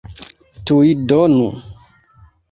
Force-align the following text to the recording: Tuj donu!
Tuj 0.71 0.93
donu! 1.11 1.51